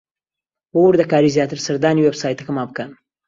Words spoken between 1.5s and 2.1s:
سەردانی